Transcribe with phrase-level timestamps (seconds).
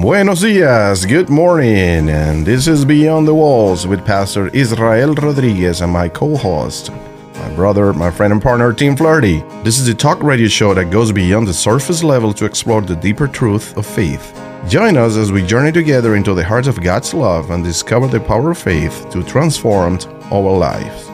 [0.00, 5.92] Buenos dias, good morning, and this is Beyond the Walls with Pastor Israel Rodriguez and
[5.92, 6.92] my co host,
[7.34, 9.40] my brother, my friend, and partner, Tim Flaherty.
[9.64, 12.94] This is a talk radio show that goes beyond the surface level to explore the
[12.94, 14.40] deeper truth of faith.
[14.68, 18.20] Join us as we journey together into the heart of God's love and discover the
[18.20, 19.98] power of faith to transform
[20.30, 21.07] our lives.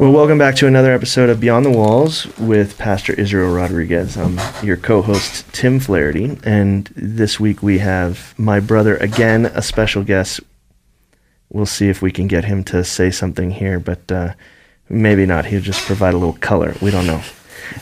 [0.00, 4.16] Well, welcome back to another episode of Beyond the Walls with Pastor Israel Rodriguez.
[4.16, 6.38] I'm your co host, Tim Flaherty.
[6.44, 10.38] And this week we have my brother, again, a special guest.
[11.48, 14.34] We'll see if we can get him to say something here, but uh,
[14.88, 15.46] maybe not.
[15.46, 16.76] He'll just provide a little color.
[16.80, 17.20] We don't know.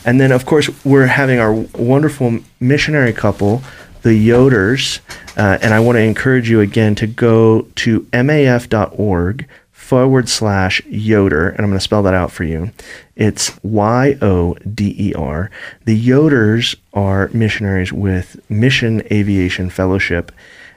[0.03, 3.61] And then, of course, we're having our wonderful missionary couple,
[4.01, 5.01] the Yoders.
[5.37, 9.47] Uh, and I want to encourage you again to go to maf.org
[9.87, 12.71] forward slash Yoder, and I'm going to spell that out for you.
[13.15, 15.49] It's Y O D E R.
[15.85, 20.33] The Yoders are missionaries with Mission Aviation Fellowship.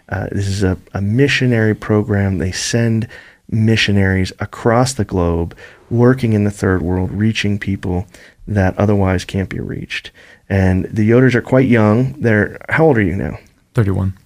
[0.08, 2.38] Uh, this is a, a missionary program.
[2.38, 3.08] They send
[3.50, 5.56] missionaries across the globe
[5.90, 8.06] working in the third world, reaching people
[8.46, 10.12] that otherwise can't be reached.
[10.48, 12.12] And the Yoders are quite young.
[12.20, 13.38] They're, how old are you now?
[13.74, 14.16] 31.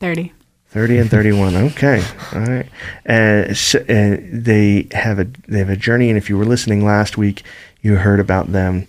[0.00, 0.34] 30.
[0.74, 2.02] 30 and 31 okay.
[2.32, 2.66] All right.
[3.06, 6.84] And so, uh, they have a they have a journey and if you were listening
[6.84, 7.44] last week
[7.80, 8.88] you heard about them.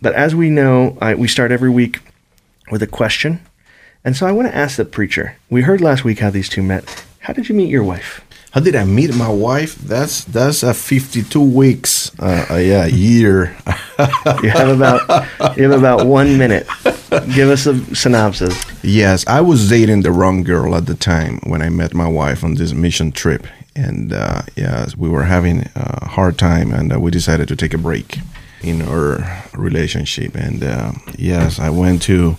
[0.00, 2.00] But as we know I, we start every week
[2.70, 3.40] with a question.
[4.02, 6.62] And so i want to ask the preacher we heard last week how these two
[6.62, 7.04] met.
[7.20, 8.24] How did you meet your wife?
[8.52, 9.74] How did I meet my wife?
[9.74, 13.54] That's that's a 52 weeks, uh, uh, yeah, year.
[14.42, 16.66] you have about you have about one minute
[17.34, 18.54] give us a synopsis
[18.88, 22.44] Yes, I was dating the wrong girl at the time when I met my wife
[22.44, 27.00] on this mission trip, and uh, yes, we were having a hard time, and uh,
[27.00, 28.18] we decided to take a break
[28.62, 30.36] in our relationship.
[30.36, 32.36] And uh, yes, I went to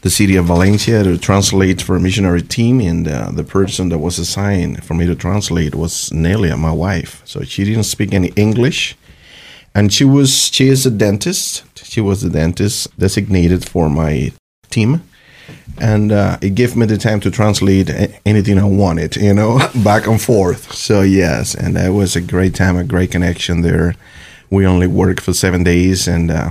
[0.00, 3.98] the city of Valencia to translate for a missionary team, and uh, the person that
[3.98, 7.20] was assigned for me to translate was Nelia, my wife.
[7.26, 8.96] So she didn't speak any English,
[9.74, 11.64] and she was she is a dentist.
[11.84, 14.32] She was the dentist designated for my
[14.70, 15.02] team
[15.78, 17.90] and uh, it gave me the time to translate
[18.26, 20.72] anything I wanted, you know, back and forth.
[20.72, 23.94] So yes, and that was a great time, a great connection there.
[24.50, 26.50] We only worked for seven days, and uh,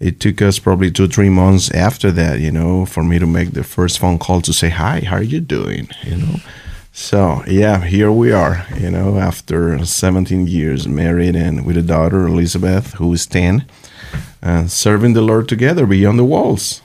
[0.00, 3.52] it took us probably two, three months after that, you know, for me to make
[3.52, 6.36] the first phone call to say hi, how are you doing, you know.
[6.96, 12.24] So yeah, here we are, you know, after 17 years married and with a daughter
[12.24, 13.66] Elizabeth, who is 10,
[14.40, 16.82] and serving the Lord together beyond the walls.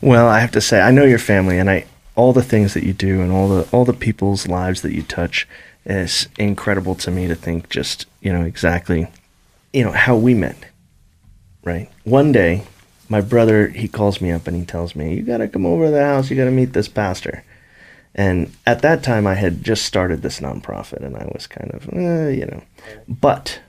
[0.00, 2.82] Well, I have to say, I know your family, and I all the things that
[2.82, 5.46] you do, and all the all the people's lives that you touch
[5.84, 7.68] is incredible to me to think.
[7.68, 9.06] Just you know exactly,
[9.72, 10.58] you know how we met.
[11.62, 11.88] Right.
[12.02, 12.64] One day,
[13.08, 15.84] my brother he calls me up and he tells me, "You got to come over
[15.84, 16.28] to the house.
[16.28, 17.44] You got to meet this pastor."
[18.14, 21.88] And at that time, I had just started this nonprofit, and I was kind of,
[21.92, 22.62] eh, you know,
[23.06, 23.60] but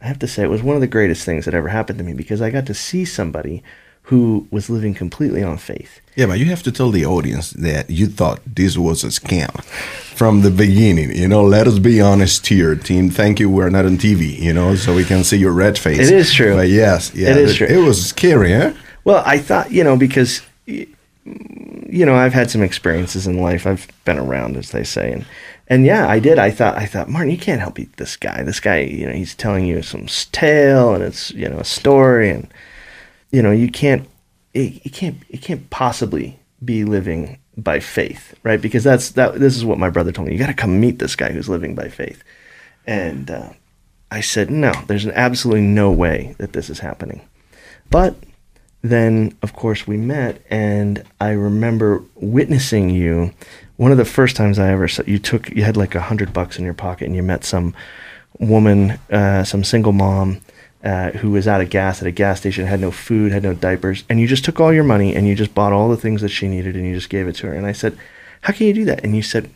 [0.00, 2.04] I have to say it was one of the greatest things that ever happened to
[2.04, 3.62] me because I got to see somebody
[4.02, 6.00] who was living completely on faith.
[6.16, 9.62] Yeah, but you have to tell the audience that you thought this was a scam
[10.16, 11.14] from the beginning.
[11.14, 13.10] You know, let us be honest here, team.
[13.10, 13.50] Thank you.
[13.50, 16.08] We're not on TV, you know, so we can see your red face.
[16.08, 16.54] It is true.
[16.54, 17.66] But yes, yeah, It is true.
[17.66, 18.72] It was scary, huh?
[19.04, 20.40] Well, I thought, you know, because,
[21.88, 23.66] you know, I've had some experiences in life.
[23.66, 25.26] I've been around, as they say, and
[25.68, 26.38] and yeah, I did.
[26.38, 28.42] I thought, I thought, Martin, you can't help beat this guy.
[28.42, 32.30] This guy, you know, he's telling you some tale, and it's you know a story,
[32.30, 32.48] and
[33.30, 34.08] you know, you can't,
[34.54, 38.60] it, can't, you can't possibly be living by faith, right?
[38.60, 39.38] Because that's that.
[39.38, 40.34] This is what my brother told me.
[40.34, 42.22] You got to come meet this guy who's living by faith,
[42.86, 43.50] and uh,
[44.10, 47.20] I said, no, there's absolutely no way that this is happening.
[47.90, 48.16] But
[48.82, 53.32] then, of course, we met, and I remember witnessing you.
[53.76, 56.32] One of the first times I ever saw you took, you had like a hundred
[56.32, 57.74] bucks in your pocket, and you met some
[58.38, 60.40] woman, uh, some single mom.
[60.84, 63.52] Uh, who was out of gas at a gas station, had no food, had no
[63.52, 66.22] diapers, and you just took all your money and you just bought all the things
[66.22, 67.52] that she needed and you just gave it to her.
[67.52, 67.98] And I said,
[68.42, 69.02] How can you do that?
[69.02, 69.50] And you said,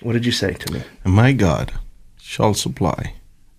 [0.00, 0.82] What did you say to me?
[1.04, 1.74] My God
[2.18, 3.16] shall supply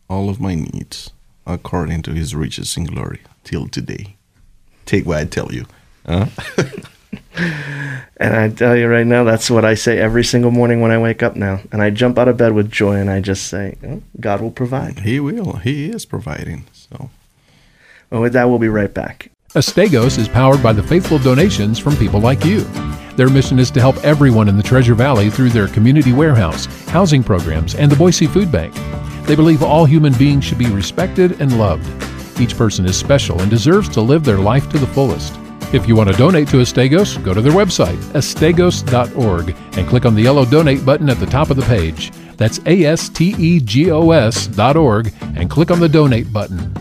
[0.10, 1.12] all of my needs
[1.45, 4.18] according to his riches in glory till today.
[4.85, 5.65] Take what I tell you.
[6.06, 6.27] Huh?
[8.24, 10.97] And I tell you right now, that's what I say every single morning when I
[10.97, 11.59] wake up now.
[11.71, 14.51] And I jump out of bed with joy and I just say, oh, God will
[14.51, 15.00] provide.
[15.00, 15.57] he will.
[15.57, 16.65] He is providing.
[16.71, 17.09] So
[18.09, 19.30] Well, with that, we'll be right back.
[19.56, 22.62] Astegos is powered by the faithful donations from people like you.
[23.18, 27.24] Their mission is to help everyone in the Treasure Valley through their community warehouse, housing
[27.24, 28.74] programs, and the Boise Food Bank.
[29.27, 31.86] They believe all human beings should be respected and loved.
[32.39, 35.33] Each person is special and deserves to live their life to the fullest.
[35.74, 40.13] If you want to donate to Astegos, go to their website, astegos.org, and click on
[40.13, 42.12] the yellow donate button at the top of the page.
[42.38, 46.31] That's A S T E G O S dot org, and click on the donate
[46.31, 46.74] button.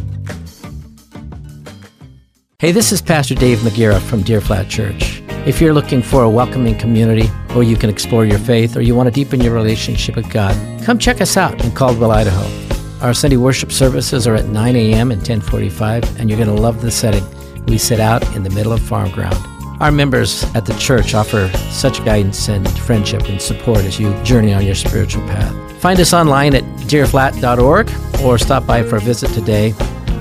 [2.58, 5.22] Hey, this is Pastor Dave McGarrett from Deer Flat Church.
[5.46, 8.94] If you're looking for a welcoming community where you can explore your faith or you
[8.94, 12.61] want to deepen your relationship with God, come check us out in Caldwell, Idaho.
[13.02, 15.10] Our Sunday worship services are at 9 a.m.
[15.10, 17.24] and 1045, and you're going to love the setting.
[17.66, 19.36] We sit out in the middle of farm ground.
[19.82, 24.54] Our members at the church offer such guidance and friendship and support as you journey
[24.54, 25.52] on your spiritual path.
[25.80, 27.90] Find us online at deerflat.org
[28.22, 29.70] or stop by for a visit today.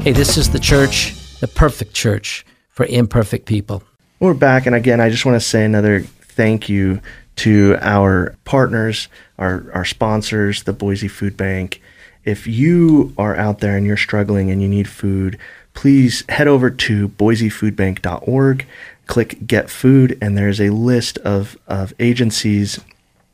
[0.01, 3.83] Hey, this is the church, the perfect church for imperfect people.
[4.19, 6.99] We're back, and again, I just want to say another thank you
[7.35, 9.07] to our partners,
[9.37, 11.79] our, our sponsors, the Boise Food Bank.
[12.25, 15.37] If you are out there and you're struggling and you need food,
[15.73, 18.65] please head over to boisefoodbank.org,
[19.07, 22.79] click Get Food, and there's a list of, of agencies,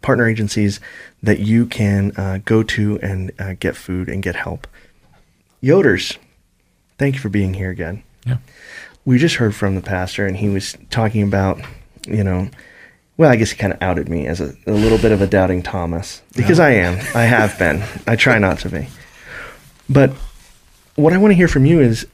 [0.02, 0.80] partner agencies,
[1.22, 4.68] that you can uh, go to and uh, get food and get help.
[5.62, 6.18] Yoders,
[6.98, 8.38] thank you for being here again Yeah.
[9.06, 11.60] we just heard from the pastor and he was talking about
[12.08, 12.50] you know
[13.18, 15.28] well i guess he kind of outed me as a, a little bit of a
[15.28, 16.22] doubting thomas.
[16.36, 16.94] Because i am.
[17.16, 17.84] I have been.
[18.06, 18.88] I try not to be.
[19.90, 20.12] But
[20.96, 22.08] what i want to hear from you is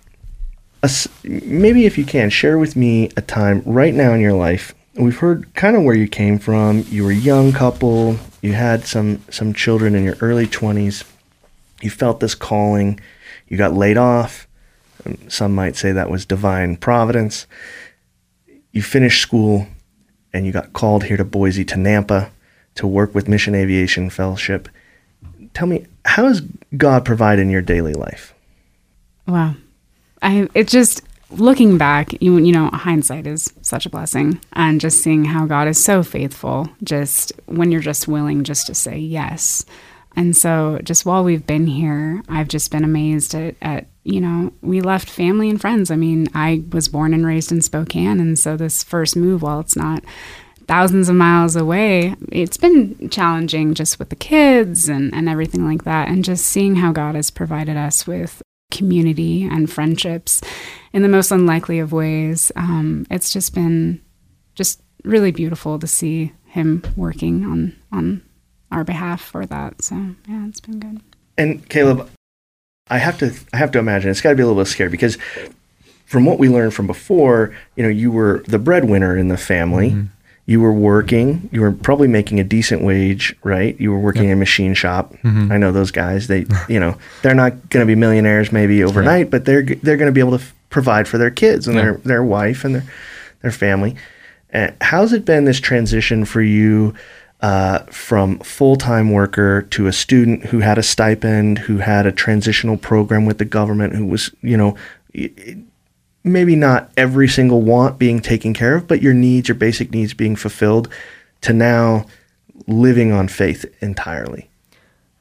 [0.81, 0.89] a
[1.23, 5.17] maybe if you can share with me a time right now in your life we've
[5.17, 6.85] heard kind of where you came from.
[6.89, 8.17] You were a young couple.
[8.41, 11.03] You had some some children in your early 20s
[11.83, 13.00] you felt this calling.
[13.47, 14.47] You got laid off.
[15.27, 17.45] Some might say that was divine providence.
[18.71, 19.67] You finished school
[20.33, 22.30] and you got called here to Boise to Nampa
[22.75, 24.68] to work with Mission Aviation Fellowship.
[25.53, 26.41] Tell me, how has
[26.75, 28.33] God provided in your daily life?
[29.27, 29.56] Wow.
[30.21, 35.03] I it just looking back, you you know, hindsight is such a blessing and just
[35.03, 39.65] seeing how God is so faithful just when you're just willing just to say yes.
[40.15, 44.51] And so just while we've been here, I've just been amazed at, at you know,
[44.61, 45.89] we left family and friends.
[45.89, 49.59] I mean, I was born and raised in Spokane and so this first move, while
[49.59, 50.03] it's not
[50.67, 55.83] thousands of miles away, it's been challenging just with the kids and, and everything like
[55.83, 56.07] that.
[56.07, 58.41] And just seeing how God has provided us with
[58.71, 60.41] community and friendships
[60.94, 62.51] in the most unlikely of ways.
[62.55, 64.01] Um, it's just been
[64.55, 68.21] just really beautiful to see him working on on
[68.71, 69.81] our behalf for that.
[69.83, 69.95] So
[70.27, 71.01] yeah, it's been good.
[71.38, 72.09] And Caleb,
[72.89, 74.89] I have to I have to imagine it's got to be a little bit scary
[74.89, 75.18] because
[76.06, 79.91] from what we learned from before, you know, you were the breadwinner in the family.
[79.91, 80.08] Mm-hmm.
[80.46, 81.50] You were working.
[81.53, 83.79] You were probably making a decent wage, right?
[83.79, 85.13] You were working in a machine shop.
[85.24, 85.53] Mm-hmm.
[85.53, 86.27] I know those guys.
[86.27, 90.10] They, you know, they're not going to be millionaires maybe overnight, but they're they're going
[90.10, 92.84] to be able to f- provide for their kids and their their wife and their
[93.41, 93.96] their family.
[94.50, 96.93] And how's it been this transition for you
[97.43, 102.12] uh, from full time worker to a student who had a stipend, who had a
[102.12, 104.77] transitional program with the government, who was, you know,
[106.23, 110.13] maybe not every single want being taken care of, but your needs, your basic needs
[110.13, 110.88] being fulfilled,
[111.41, 112.05] to now
[112.65, 114.50] living on faith entirely?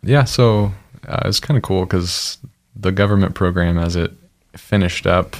[0.04, 0.72] Yeah, so
[1.08, 2.38] uh, it was kind of cool because
[2.76, 4.12] the government program, as it
[4.56, 5.34] finished up,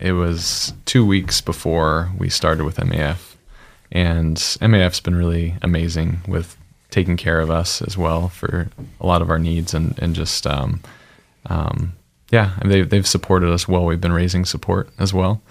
[0.00, 3.34] it was two weeks before we started with MAF.
[3.90, 6.56] And MAF's been really amazing with
[6.90, 8.68] taking care of us as well for
[9.00, 10.80] a lot of our needs and, and just, um,
[11.46, 11.94] um,
[12.30, 13.84] yeah, they, they've supported us well.
[13.84, 15.42] We've been raising support as well.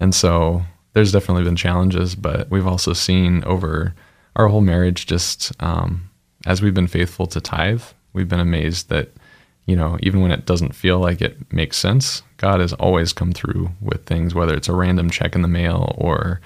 [0.00, 0.62] And so
[0.92, 3.94] there's definitely been challenges, but we've also seen over
[4.36, 6.10] our whole marriage just um,
[6.46, 9.10] as we've been faithful to tithe, we've been amazed that,
[9.66, 13.32] you know, even when it doesn't feel like it makes sense, God has always come
[13.32, 16.40] through with things, whether it's a random check in the mail or,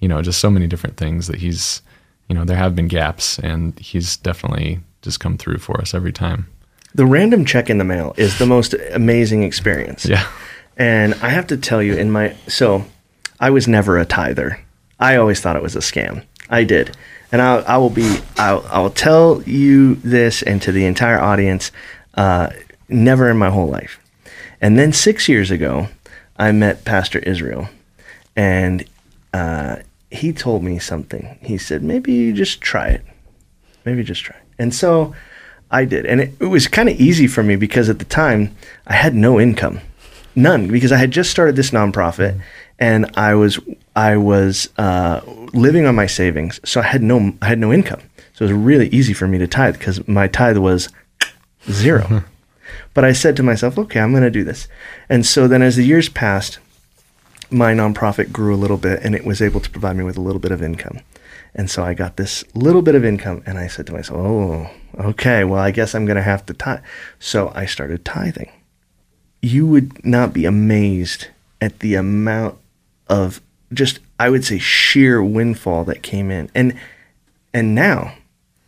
[0.00, 1.82] you know, just so many different things that He's,
[2.28, 6.12] you know, there have been gaps and He's definitely just come through for us every
[6.12, 6.46] time.
[6.94, 10.06] the random check in the mail is the most amazing experience.
[10.06, 10.26] Yeah.
[10.78, 12.84] And I have to tell you, in my so
[13.40, 14.60] I was never a tither.
[14.98, 16.24] I always thought it was a scam.
[16.48, 16.96] I did,
[17.32, 18.18] and I, I will be.
[18.38, 21.70] I'll, I'll tell you this and to the entire audience.
[22.14, 22.48] Uh,
[22.88, 23.98] never in my whole life.
[24.60, 25.88] And then six years ago,
[26.38, 27.68] I met Pastor Israel,
[28.36, 28.84] and
[29.34, 29.76] uh,
[30.10, 31.38] he told me something.
[31.42, 33.02] He said, "Maybe you just try it.
[33.84, 34.42] Maybe just try." It.
[34.58, 35.14] And so
[35.70, 38.54] I did, and it, it was kind of easy for me because at the time
[38.86, 39.80] I had no income,
[40.34, 42.40] none, because I had just started this nonprofit,
[42.78, 43.58] and I was
[43.94, 45.20] I was uh,
[45.52, 48.00] living on my savings, so I had no I had no income.
[48.34, 50.90] So it was really easy for me to tithe because my tithe was
[51.70, 52.24] zero.
[52.94, 54.68] but I said to myself, okay, I'm going to do this.
[55.08, 56.58] And so then as the years passed,
[57.50, 60.20] my nonprofit grew a little bit and it was able to provide me with a
[60.20, 61.00] little bit of income.
[61.54, 64.70] And so I got this little bit of income and I said to myself, oh,
[64.98, 66.80] okay, well, I guess I'm going to have to tithe.
[67.18, 68.50] So I started tithing.
[69.40, 71.28] You would not be amazed
[71.60, 72.58] at the amount
[73.08, 73.40] of
[73.72, 76.50] just, I would say, sheer windfall that came in.
[76.54, 76.78] And,
[77.54, 78.14] and now,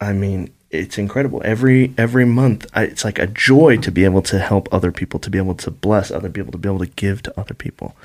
[0.01, 1.41] I mean, it's incredible.
[1.45, 5.19] Every every month, I, it's like a joy to be able to help other people,
[5.21, 7.97] to be able to bless other people, to be able to give to other people,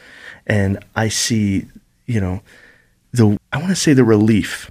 [0.48, 1.66] and I see,
[2.06, 2.42] you know,
[3.12, 4.70] the I want to say the relief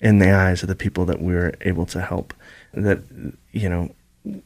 [0.00, 2.34] in the eyes of the people that we were able to help.
[2.74, 3.00] That
[3.52, 3.94] you know,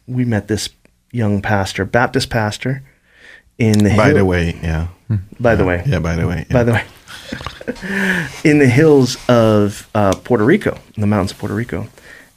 [0.06, 0.68] we met this
[1.10, 2.82] young pastor, Baptist pastor,
[3.58, 4.88] in the By hill- the way, yeah.
[5.40, 6.46] By the way, Yeah, by the way.
[6.50, 6.84] by the way,
[8.44, 11.88] in the hills of uh, Puerto Rico, in the mountains of Puerto Rico.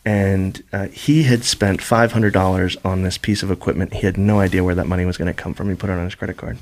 [0.08, 3.94] And uh, he had spent $500 on this piece of equipment.
[3.96, 5.68] He had no idea where that money was going to come from.
[5.70, 6.58] He put it on his credit card.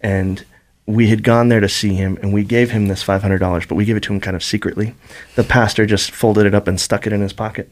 [0.00, 0.44] And
[0.88, 3.84] we had gone there to see him, and we gave him this $500, but we
[3.84, 4.94] gave it to him kind of secretly.
[5.34, 7.70] The pastor just folded it up and stuck it in his pocket.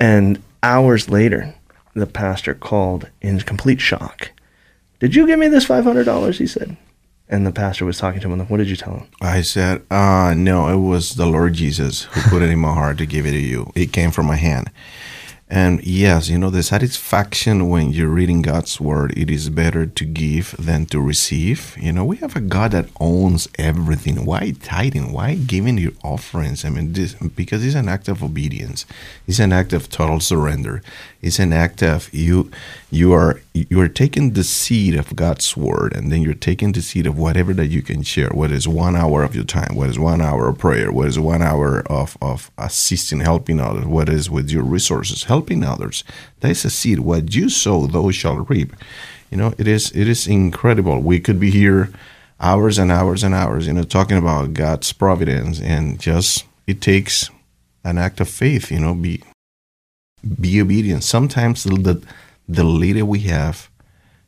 [0.00, 1.54] And hours later,
[1.94, 4.32] the pastor called in complete shock.
[4.98, 6.36] Did you give me this $500?
[6.36, 6.76] He said.
[7.28, 8.40] And the pastor was talking to him.
[8.40, 9.06] What did you tell him?
[9.20, 12.98] I said, uh, no, it was the Lord Jesus who put it in my heart
[12.98, 13.70] to give it to you.
[13.76, 14.70] It came from my hand.
[15.50, 20.04] And yes, you know, the satisfaction when you're reading God's word, it is better to
[20.06, 21.76] give than to receive.
[21.78, 24.24] You know, we have a God that owns everything.
[24.24, 25.12] Why tithing?
[25.12, 26.64] Why giving your offerings?
[26.64, 28.86] I mean, this because it's an act of obedience.
[29.26, 30.82] It's an act of total surrender.
[31.20, 32.50] It's an act of you
[32.90, 36.82] you are you are taking the seed of God's word and then you're taking the
[36.82, 38.30] seed of whatever that you can share.
[38.30, 39.74] What is one hour of your time?
[39.74, 40.90] What is one hour of prayer?
[40.90, 43.84] What is one hour of, of assisting, helping others?
[43.86, 46.04] What is with your resources, helping others?
[46.40, 46.98] That is a seed.
[47.00, 48.70] What you sow, those shall reap.
[49.30, 51.00] You know, it is it is incredible.
[51.00, 51.82] We could be here
[52.38, 57.30] hours and hours and hours, you know, talking about God's providence and just it takes
[57.82, 59.14] an act of faith, you know, be
[60.40, 61.02] be obedient.
[61.04, 61.96] Sometimes the, the
[62.48, 63.68] the leader we have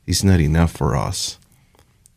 [0.06, 1.38] is not enough for us.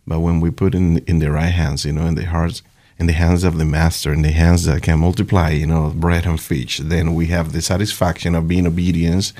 [0.07, 2.63] But when we put in in the right hands, you know, in the hearts
[2.99, 6.25] in the hands of the master, in the hands that can multiply, you know, bread
[6.25, 9.33] and fish, then we have the satisfaction of being obedience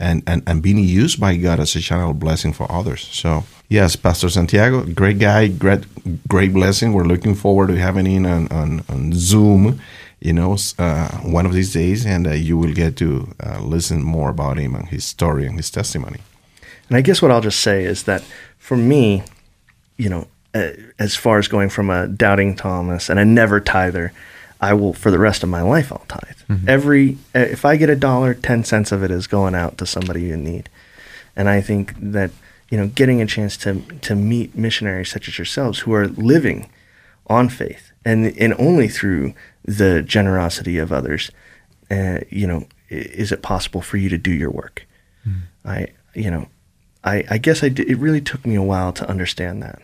[0.00, 3.02] and, and, and being used by God as a channel of blessing for others.
[3.12, 5.84] So yes, Pastor Santiago, great guy, great
[6.28, 6.92] great blessing.
[6.92, 9.80] We're looking forward to having him on, on, on Zoom,
[10.20, 14.02] you know, uh, one of these days, and uh, you will get to uh, listen
[14.02, 16.20] more about him and his story and his testimony.
[16.88, 18.22] And I guess what I'll just say is that
[18.58, 19.22] for me,
[19.96, 24.12] you know, as far as going from a doubting Thomas and a never tither,
[24.60, 26.68] I will for the rest of my life I'll tithe.
[26.68, 29.86] Every uh, if I get a dollar, ten cents of it is going out to
[29.86, 30.68] somebody in need.
[31.36, 32.30] And I think that
[32.70, 36.70] you know, getting a chance to to meet missionaries such as yourselves who are living
[37.26, 39.34] on faith and and only through
[39.64, 41.30] the generosity of others,
[41.90, 44.86] uh, you know, is it possible for you to do your work?
[45.64, 46.48] I you know,
[47.02, 49.82] I I guess I it really took me a while to understand that.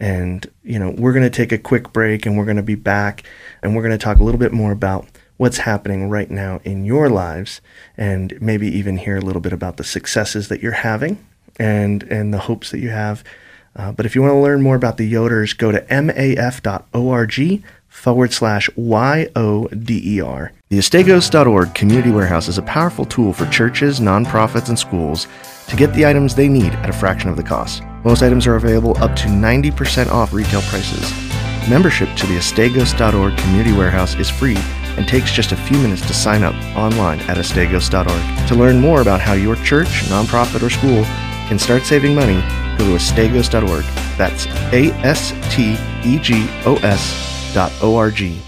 [0.00, 2.74] And, you know, we're going to take a quick break and we're going to be
[2.74, 3.24] back
[3.62, 6.84] and we're going to talk a little bit more about what's happening right now in
[6.84, 7.60] your lives
[7.96, 11.24] and maybe even hear a little bit about the successes that you're having
[11.58, 13.24] and, and the hopes that you have.
[13.74, 18.32] Uh, but if you want to learn more about the Yoders, go to maf.org forward
[18.32, 20.52] slash Y-O-D-E-R.
[20.70, 25.26] The Astegos.org Community Warehouse is a powerful tool for churches, nonprofits, and schools
[25.68, 27.82] to get the items they need at a fraction of the cost.
[28.04, 31.12] Most items are available up to 90% off retail prices.
[31.70, 34.56] Membership to the Astegos.org Community Warehouse is free
[34.96, 38.48] and takes just a few minutes to sign up online at Astegos.org.
[38.48, 41.04] To learn more about how your church, nonprofit, or school
[41.48, 42.40] can start saving money,
[42.76, 43.84] go to Astegos.org.
[44.18, 48.40] That's A S T E G O S dot O R G.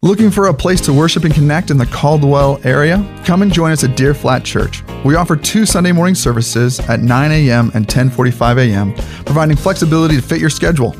[0.00, 3.04] Looking for a place to worship and connect in the Caldwell area?
[3.24, 4.82] Come and join us at Deer Flat Church.
[5.04, 7.70] We offer two Sunday morning services at 9 a.m.
[7.74, 10.94] and 10:45 a.m., providing flexibility to fit your schedule.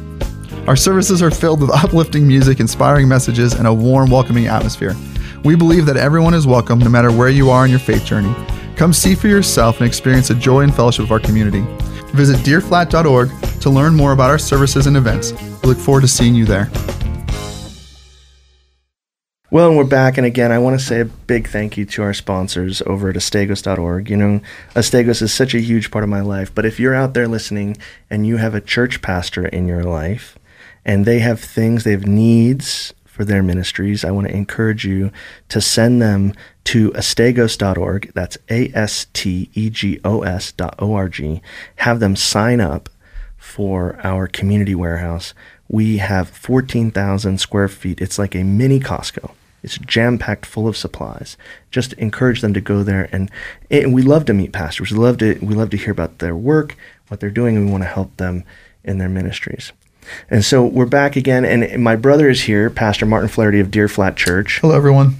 [0.69, 4.95] Our services are filled with uplifting music, inspiring messages, and a warm, welcoming atmosphere.
[5.45, 8.35] We believe that everyone is welcome no matter where you are in your faith journey.
[8.76, 11.64] Come see for yourself and experience the joy and fellowship of our community.
[12.12, 15.33] Visit deerflat.org to learn more about our services and events.
[15.33, 16.71] We look forward to seeing you there.
[19.50, 22.02] Well, and we're back, and again, I want to say a big thank you to
[22.02, 24.11] our sponsors over at Astegos.org.
[24.11, 24.40] You know,
[24.75, 27.78] Astegos is such a huge part of my life, but if you're out there listening
[28.11, 30.38] and you have a church pastor in your life,
[30.85, 35.11] and they have things, they have needs for their ministries, I want to encourage you
[35.49, 38.12] to send them to astegos.org.
[38.14, 41.40] That's A S T E G O S dot O R G.
[41.76, 42.90] Have them sign up
[43.38, 45.33] for our community warehouse.
[45.69, 48.02] We have 14,000 square feet.
[48.02, 49.33] It's like a mini Costco.
[49.62, 51.37] It's jam packed full of supplies.
[51.71, 53.31] Just encourage them to go there, and,
[53.71, 54.93] and we love to meet pastors.
[54.93, 56.77] We love to we love to hear about their work,
[57.09, 58.45] what they're doing, and we want to help them
[58.85, 59.73] in their ministries.
[60.31, 63.88] And so we're back again, and my brother is here, Pastor Martin Flaherty of Deer
[63.88, 64.59] Flat Church.
[64.61, 65.17] Hello, everyone.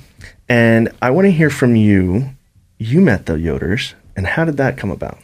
[0.49, 2.31] And I want to hear from you.
[2.79, 5.19] You met the Yoders, and how did that come about?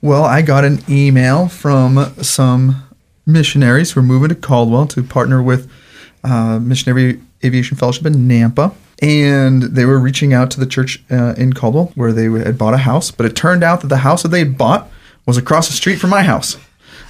[0.00, 2.82] Well, I got an email from some
[3.26, 5.70] missionaries who are moving to Caldwell to partner with
[6.24, 8.74] uh, Missionary Aviation Fellowship in Nampa.
[9.00, 12.74] And they were reaching out to the church uh, in Caldwell where they had bought
[12.74, 13.10] a house.
[13.10, 14.90] But it turned out that the house that they had bought
[15.24, 16.56] was across the street from my house.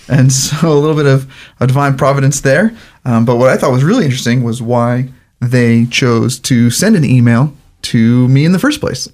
[0.09, 2.77] And so a little bit of a divine providence there.
[3.05, 5.09] Um, but what I thought was really interesting was why
[5.41, 9.09] they chose to send an email to me in the first place.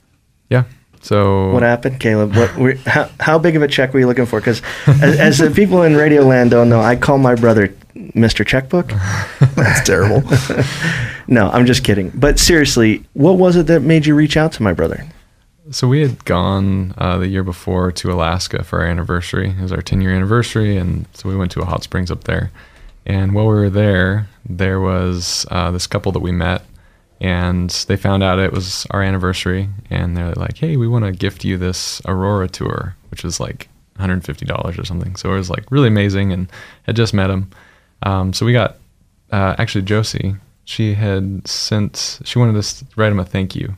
[0.49, 0.65] Yeah.
[1.01, 2.35] So What happened, Caleb?
[2.35, 2.57] What?
[2.57, 4.41] Were, how, how big of a check were you looking for?
[4.41, 8.47] Because as, as the people in Radio Land don't know, I call my brother Mr.
[8.47, 8.89] Checkbook.
[9.55, 10.23] That's terrible.
[11.27, 12.11] No, I'm just kidding.
[12.11, 15.07] But seriously, what was it that made you reach out to my brother?
[15.71, 19.49] So we had gone uh, the year before to Alaska for our anniversary.
[19.49, 22.25] It was our 10 year anniversary, and so we went to a hot springs up
[22.25, 22.51] there.
[23.07, 26.63] And while we were there, there was uh, this couple that we met,
[27.21, 31.13] and they found out it was our anniversary, and they're like, "Hey, we want to
[31.13, 35.71] gift you this Aurora tour, which is like $150 or something." So it was like
[35.71, 36.51] really amazing, and
[36.83, 37.51] had just met him.
[38.03, 38.77] Um, so we got
[39.31, 40.37] uh, actually Josie.
[40.65, 42.21] She had sent.
[42.25, 43.77] She wanted us to write him a thank you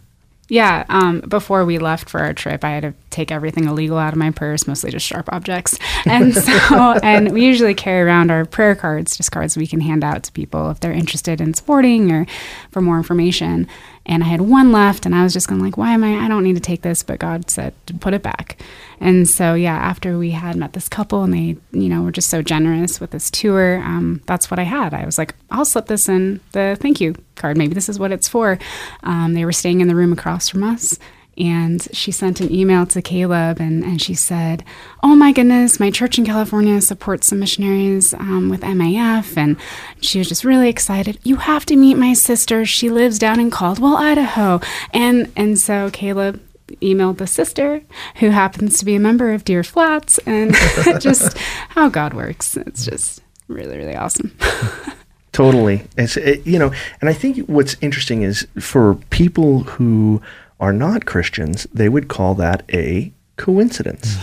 [0.49, 4.13] Yeah, um, before we left for our trip, I had to take everything illegal out
[4.13, 5.79] of my purse, mostly just sharp objects.
[6.07, 10.05] And so, and we usually carry around our prayer cards, just cards we can hand
[10.05, 12.27] out to people if they're interested in supporting or
[12.71, 13.67] for more information.
[14.07, 16.25] And I had one left, and I was just going like, why am I?
[16.25, 18.63] I don't need to take this, but God said put it back.
[19.01, 22.31] And so, yeah, after we had met this couple, and they, you know, were just
[22.31, 24.95] so generous with this tour, um, that's what I had.
[24.95, 27.59] I was like, I'll slip this in the thank you card.
[27.59, 28.59] Maybe this is what it's for.
[29.03, 30.99] Um, they were staying in the room across from us
[31.39, 34.65] and she sent an email to Caleb and, and she said,
[35.03, 39.37] Oh my goodness, my church in California supports some missionaries um, with MAF.
[39.37, 39.57] And
[40.01, 41.19] she was just really excited.
[41.23, 42.65] You have to meet my sister.
[42.65, 44.61] She lives down in Caldwell, Idaho.
[44.93, 46.41] And, and so Caleb
[46.81, 47.83] emailed the sister
[48.17, 50.55] who happens to be a member of Deer Flats and
[51.01, 51.37] just
[51.71, 52.57] how God works.
[52.57, 54.37] It's just really, really awesome.
[55.33, 55.83] Totally.
[55.99, 56.73] It's it, you know,
[57.03, 60.23] and I think what's interesting is for people who
[60.61, 64.17] are not Christians, they would call that a coincidence,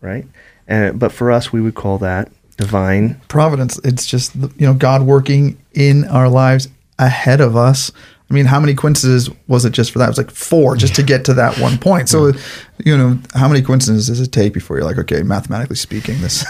[0.00, 0.26] right?
[0.68, 3.20] And but for us, we would call that divine.
[3.28, 3.78] providence.
[3.84, 7.92] It's just you know god working in our lives ahead of us.
[8.30, 10.06] I mean how many coincidences was it just for that?
[10.06, 12.08] It was like four just to get to that one point.
[12.08, 12.32] So
[12.84, 16.44] you know how many coincidences does it take before you're like okay mathematically speaking this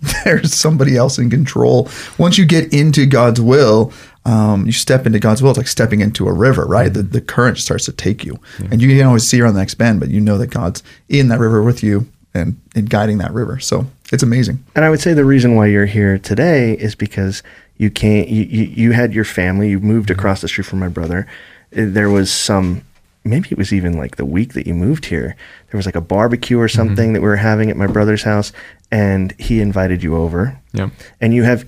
[0.24, 3.92] there's somebody else in control once you get into god's will
[4.24, 5.52] um, you step into God's will.
[5.52, 6.92] It's like stepping into a river, right?
[6.92, 8.38] The, the current starts to take you,
[8.70, 11.28] and you can always see around the next bend, but you know that God's in
[11.28, 13.58] that river with you and, and guiding that river.
[13.58, 14.62] So it's amazing.
[14.74, 17.42] And I would say the reason why you're here today is because
[17.78, 18.28] you can't.
[18.28, 19.70] You, you, you had your family.
[19.70, 21.26] You moved across the street from my brother.
[21.74, 22.82] Uh, There was some.
[23.24, 25.36] Maybe it was even like the week that you moved here.
[25.70, 28.52] There was like a barbecue or something that we were having at my brother's house,
[28.90, 30.60] and he invited you over.
[30.72, 30.90] Yep.
[31.20, 31.66] And you have.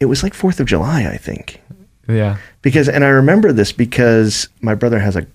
[0.00, 1.60] It was like Fourth of July, I think.
[2.08, 2.36] Yeah.
[2.62, 5.28] because and I remember this because my brother has like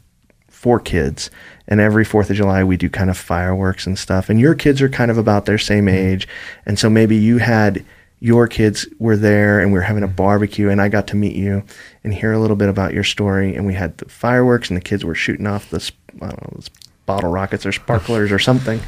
[0.49, 1.31] four kids
[1.67, 4.81] and every 4th of July we do kind of fireworks and stuff and your kids
[4.81, 5.95] are kind of about their same mm-hmm.
[5.95, 6.27] age
[6.65, 7.83] and so maybe you had
[8.19, 10.15] your kids were there and we were having a mm-hmm.
[10.15, 11.63] barbecue and I got to meet you
[12.03, 14.81] and hear a little bit about your story and we had the fireworks and the
[14.81, 16.69] kids were shooting off this I don't know this
[17.05, 18.81] bottle rockets or sparklers or something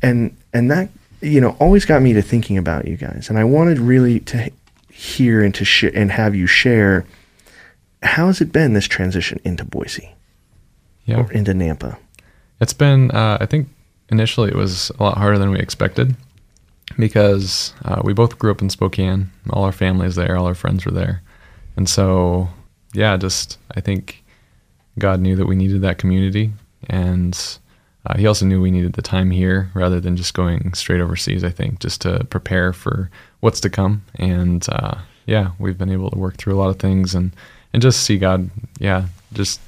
[0.00, 0.88] and and that
[1.22, 4.50] you know always got me to thinking about you guys and I wanted really to
[4.90, 7.04] hear and to sh- and have you share
[8.02, 10.12] how has it been this transition into Boise
[11.04, 11.20] Yeah.
[11.20, 11.96] or into Nampa?
[12.60, 13.68] It's been, uh, I think
[14.10, 16.16] initially it was a lot harder than we expected
[16.98, 19.30] because uh, we both grew up in Spokane.
[19.50, 21.22] All our families there, all our friends were there.
[21.76, 22.48] And so,
[22.92, 24.22] yeah, just I think
[24.98, 26.52] God knew that we needed that community.
[26.88, 27.38] And
[28.06, 31.44] uh, He also knew we needed the time here rather than just going straight overseas,
[31.44, 33.10] I think, just to prepare for
[33.40, 34.04] what's to come.
[34.16, 37.32] And uh, yeah, we've been able to work through a lot of things and,
[37.72, 39.60] and just see God, yeah, just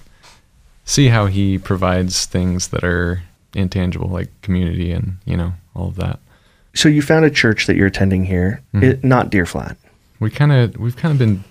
[0.84, 3.22] see how He provides things that are
[3.54, 6.18] intangible, like community and, you know, all of that.
[6.74, 9.76] So you found a church that you're attending here, it, not Deer Flat.
[10.18, 11.44] we kind of we've kind of been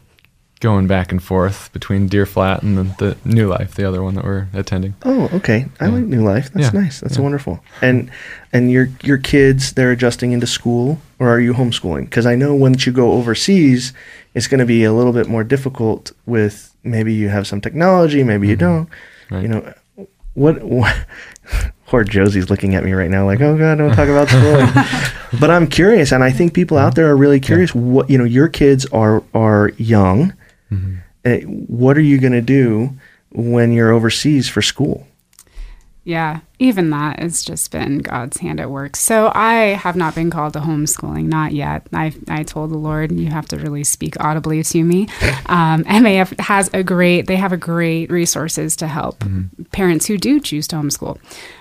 [0.64, 4.16] going back and forth between Deer Flat and the, the New Life, the other one
[4.16, 4.96] that we're attending.
[5.04, 5.66] Oh, okay.
[5.82, 6.54] I like New Life.
[6.54, 6.82] That's Yeah.
[6.82, 7.02] nice.
[7.02, 7.24] That's Yeah.
[7.24, 7.62] wonderful.
[7.82, 8.10] And
[8.54, 12.06] and your your kids, they're adjusting into school, or are you homeschooling?
[12.06, 13.92] Because I know once you go overseas,
[14.34, 16.14] it's going to be a little bit more difficult.
[16.26, 18.66] With maybe you have some technology, maybe you mm-hmm.
[18.66, 18.90] don't.
[19.30, 19.42] Right.
[19.44, 19.74] You know,
[20.34, 20.64] what?
[20.64, 20.96] what
[21.88, 24.70] Poor Josie's looking at me right now, like, "Oh God, don't talk about schooling."
[25.42, 27.76] but I'm curious, and I think people out there are really curious.
[27.76, 30.34] What you know, your kids are are young.
[31.26, 32.98] Uh, what are you going to do
[33.32, 35.08] when you're overseas for school?
[36.06, 38.98] Yeah, even that has just been God's hand at work.
[38.98, 41.88] So I have not been called to homeschooling, not yet.
[41.94, 45.08] I I told the Lord, you have to really speak audibly to me.
[45.46, 49.24] Um, MAF has a great, they have a great resources to help
[49.72, 51.20] parents who do choose to homeschool.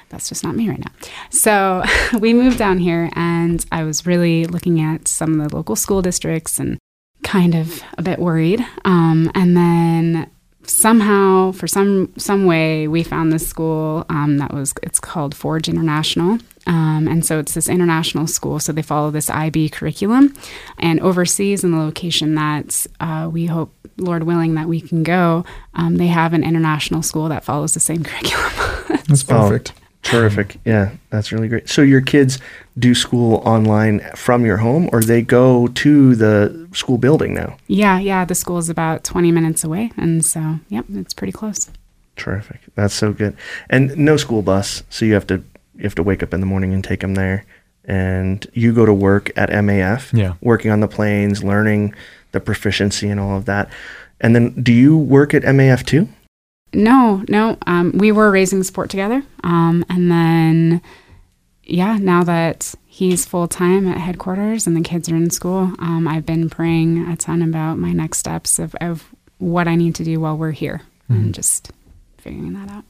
[0.09, 0.93] That's just not me right now.
[1.31, 1.85] So
[2.19, 6.01] we moved down here, and I was really looking at some of the local school
[6.01, 6.79] districts and
[7.23, 8.65] kind of a bit worried.
[8.85, 10.31] Um, and then
[10.65, 15.69] somehow for some some way we found this school um, that was it's called forge
[15.69, 20.33] international um, and so it's this international school so they follow this ib curriculum
[20.79, 25.45] and overseas in the location that uh, we hope lord willing that we can go
[25.75, 28.73] um, they have an international school that follows the same curriculum
[29.09, 29.73] That's perfect.
[30.03, 30.57] Terrific.
[30.65, 31.69] Yeah, that's really great.
[31.69, 32.39] So your kids
[32.79, 37.57] do school online from your home or they go to the school building now?
[37.69, 41.71] yeah yeah the school is about 20 minutes away and so yep it's pretty close
[42.17, 42.61] Terrific.
[42.75, 43.35] That's so good.
[43.71, 45.37] And no school bus, so you have to
[45.77, 47.47] you have to wake up in the morning and take them there.
[47.87, 50.35] And you go to work at MAF, Yeah.
[50.43, 51.95] working on the planes, learning
[52.33, 53.71] the proficiency and all of that.
[54.21, 56.07] And then do you work at MAF too?
[56.75, 57.59] No, no.
[57.67, 59.23] Um, we were raising support together.
[59.45, 60.83] Um, and then,
[61.65, 66.09] yeah, now that he's full time at headquarters and the kids are in school, um,
[66.09, 69.09] I've been praying a ton about my next steps of, of
[69.39, 71.73] what I need to do while we're here and just
[72.17, 72.85] figuring that out.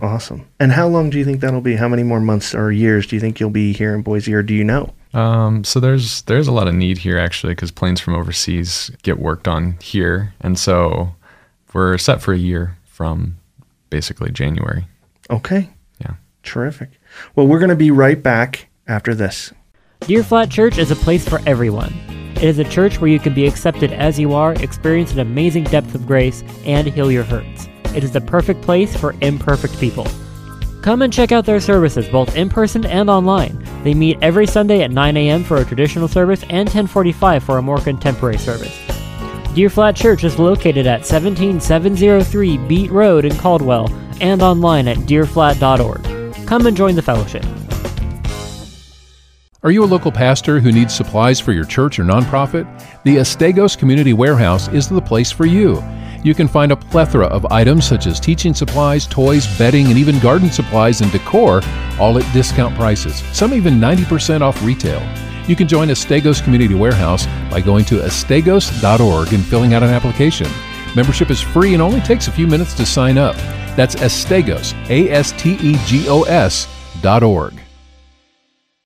[0.00, 0.46] Awesome.
[0.60, 1.74] And how long do you think that'll be?
[1.74, 4.42] How many more months or years do you think you'll be here in Boise or
[4.42, 4.92] do you know?
[5.14, 9.18] Um, so there's there's a lot of need here actually because planes from overseas get
[9.18, 11.14] worked on here, and so
[11.72, 13.38] we're set for a year from
[13.90, 14.88] basically January.
[15.30, 15.70] Okay.
[16.00, 16.14] Yeah.
[16.42, 16.90] Terrific.
[17.36, 19.52] Well, we're going to be right back after this.
[20.00, 21.92] Deer Flat Church is a place for everyone.
[22.34, 25.62] It is a church where you can be accepted as you are, experience an amazing
[25.64, 27.68] depth of grace, and heal your hurts.
[27.94, 30.08] It is the perfect place for imperfect people.
[30.82, 33.64] Come and check out their services both in person and online.
[33.84, 35.44] They meet every Sunday at 9 a.m.
[35.44, 38.87] for a traditional service and 1045 for a more contemporary service.
[39.54, 46.46] Deer Flat Church is located at 17703 Beat Road in Caldwell and online at deerflat.org.
[46.46, 47.44] Come and join the fellowship.
[49.64, 52.64] Are you a local pastor who needs supplies for your church or nonprofit?
[53.02, 55.82] The Astegos Community Warehouse is the place for you.
[56.22, 60.18] You can find a plethora of items such as teaching supplies, toys, bedding, and even
[60.20, 61.60] garden supplies and decor,
[61.98, 65.00] all at discount prices, some even 90% off retail.
[65.48, 70.46] You can join Astegos Community Warehouse by going to astegos.org and filling out an application.
[70.94, 73.34] Membership is free and only takes a few minutes to sign up.
[73.74, 76.68] That's Astegos, A S T E G O S
[77.00, 77.54] dot org.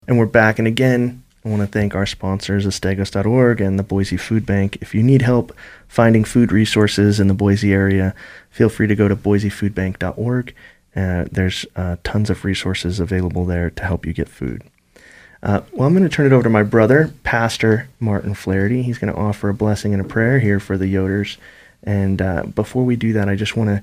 [0.06, 0.60] And we're back.
[0.60, 4.78] And again, I want to thank our sponsors, Astegos.org and the Boise Food Bank.
[4.80, 5.52] If you need help
[5.88, 8.14] finding food resources in the Boise area,
[8.50, 10.54] feel free to go to boisefoodbank.org.
[10.94, 14.62] Uh, there's uh, tons of resources available there to help you get food.
[15.42, 18.82] Uh, well, I'm going to turn it over to my brother, Pastor Martin Flaherty.
[18.82, 21.36] He's going to offer a blessing and a prayer here for the Yoders.
[21.82, 23.82] And uh, before we do that, I just want to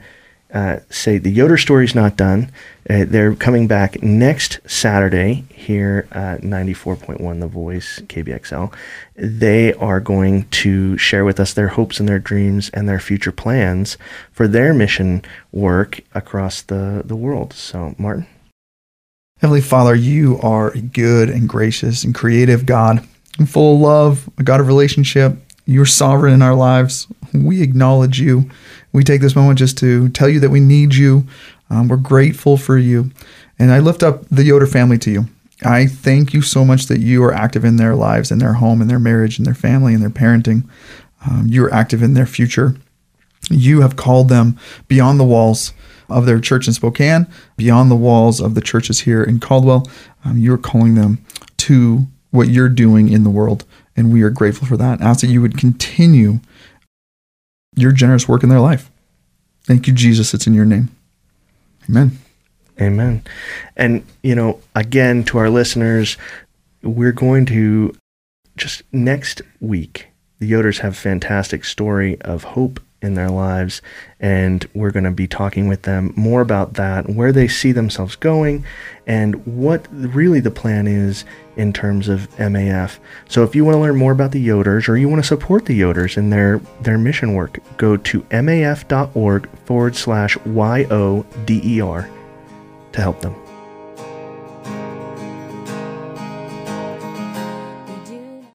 [0.57, 2.49] uh, say the Yoder story's not done.
[2.89, 8.73] Uh, they're coming back next Saturday here at 94.1 The Voice, KBXL.
[9.15, 13.33] They are going to share with us their hopes and their dreams and their future
[13.33, 13.97] plans
[14.31, 17.53] for their mission work across the, the world.
[17.53, 18.25] So, Martin?
[19.39, 24.29] Heavenly Father, you are a good and gracious and creative God, and full of love,
[24.37, 25.33] a God of relationship.
[25.65, 27.07] You're sovereign in our lives.
[27.33, 28.49] We acknowledge you.
[28.91, 31.25] We take this moment just to tell you that we need you.
[31.69, 33.11] Um, we're grateful for you.
[33.57, 35.25] And I lift up the Yoder family to you.
[35.63, 38.81] I thank you so much that you are active in their lives, in their home,
[38.81, 40.67] in their marriage, in their family, in their parenting.
[41.25, 42.75] Um, you are active in their future.
[43.49, 45.71] You have called them beyond the walls
[46.09, 49.89] of their church in Spokane, beyond the walls of the churches here in Caldwell.
[50.25, 51.23] Um, you're calling them
[51.57, 53.65] to what you're doing in the world.
[53.95, 55.01] And we are grateful for that.
[55.01, 56.39] Ask that you would continue
[57.75, 58.89] your generous work in their life.
[59.63, 60.33] Thank you, Jesus.
[60.33, 60.89] It's in your name.
[61.89, 62.17] Amen.
[62.79, 63.23] Amen.
[63.75, 66.17] And, you know, again, to our listeners,
[66.81, 67.93] we're going to
[68.55, 70.07] just next week,
[70.39, 73.81] the Yoders have a fantastic story of hope in their lives.
[74.19, 78.15] And we're going to be talking with them more about that, where they see themselves
[78.15, 78.65] going,
[79.07, 82.99] and what really the plan is in terms of MAF.
[83.27, 85.65] So if you want to learn more about the Yoders or you want to support
[85.65, 92.09] the Yoders in their, their mission work, go to maf.org forward slash YODER
[92.91, 93.48] to help them.